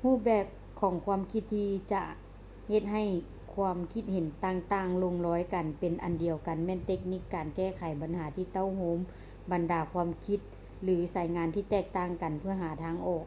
[0.00, 0.46] ຮູບແບບ
[0.80, 2.02] ຂອງຄວາມຄິດທີ່ຈະ
[2.70, 3.04] ເຮັດໃຫ້
[3.54, 8.98] ຄວາມຄິດເຫັນຕ່າງໆລົງລອຍກັນເປັນອັນດຽວ ແມ່ນເຕັກນິກການແກ້ໄຂບັນຫາທີ່ເຕົ້າໂຮມ
[9.52, 10.40] ບັນດາຄວາມຄິດ
[10.82, 13.26] ຫຼື ສາຍງານທີ່ແຕກຕ່າງກັນເພື່ອຫາທາງອອກ